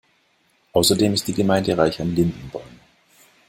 [0.73, 2.79] Außerdem ist die Gemeinde reich an Lindenbäumen.